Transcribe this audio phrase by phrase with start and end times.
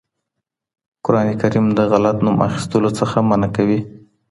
[1.05, 3.79] قرآنکريم د غلط نوم اخيستلو څخه منع کوي.